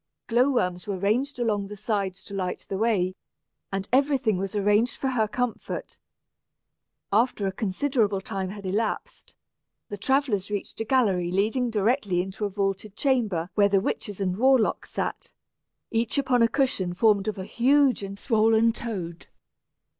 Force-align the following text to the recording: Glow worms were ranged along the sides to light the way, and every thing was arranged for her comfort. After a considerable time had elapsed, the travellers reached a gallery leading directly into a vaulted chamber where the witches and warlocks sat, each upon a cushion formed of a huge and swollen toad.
Glow 0.25 0.49
worms 0.49 0.87
were 0.87 0.97
ranged 0.97 1.37
along 1.37 1.67
the 1.67 1.75
sides 1.75 2.23
to 2.23 2.33
light 2.33 2.65
the 2.67 2.77
way, 2.79 3.13
and 3.71 3.87
every 3.93 4.17
thing 4.17 4.39
was 4.39 4.55
arranged 4.55 4.95
for 4.97 5.09
her 5.09 5.27
comfort. 5.27 5.99
After 7.13 7.45
a 7.45 7.51
considerable 7.51 8.19
time 8.19 8.49
had 8.49 8.65
elapsed, 8.65 9.35
the 9.89 9.97
travellers 9.97 10.49
reached 10.49 10.81
a 10.81 10.85
gallery 10.85 11.29
leading 11.31 11.69
directly 11.69 12.19
into 12.19 12.45
a 12.45 12.49
vaulted 12.49 12.95
chamber 12.95 13.51
where 13.53 13.69
the 13.69 13.79
witches 13.79 14.19
and 14.19 14.37
warlocks 14.37 14.89
sat, 14.89 15.31
each 15.91 16.17
upon 16.17 16.41
a 16.41 16.47
cushion 16.47 16.95
formed 16.95 17.27
of 17.27 17.37
a 17.37 17.45
huge 17.45 18.01
and 18.01 18.17
swollen 18.17 18.73
toad. 18.73 19.27